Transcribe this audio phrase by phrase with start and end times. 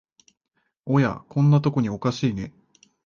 [0.87, 2.51] おや、こんなとこにおかしいね